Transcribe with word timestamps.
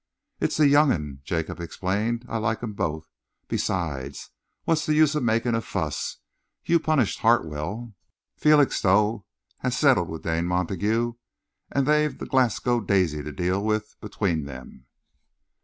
"It's 0.39 0.57
the 0.57 0.67
young 0.67 0.91
'un," 0.91 1.19
Jacob 1.23 1.59
explained. 1.59 2.25
"I 2.27 2.37
like 2.39 2.63
'em 2.63 2.73
both. 2.73 3.07
Besides, 3.47 4.31
what's 4.63 4.87
the 4.87 4.95
use 4.95 5.13
of 5.13 5.21
making 5.21 5.53
a 5.53 5.61
fuss? 5.61 6.17
You've 6.65 6.81
punished 6.81 7.19
Hartwell, 7.19 7.93
Felixstowe 8.35 9.27
has 9.59 9.77
settled 9.77 10.09
with 10.09 10.23
Dane 10.23 10.47
Montague, 10.47 11.13
and 11.71 11.85
they've 11.85 12.17
the 12.17 12.25
Glasgow 12.25 12.79
Daisy 12.79 13.21
to 13.21 13.31
deal 13.31 13.63
with 13.63 13.95
between 14.01 14.45
them." 14.45 14.87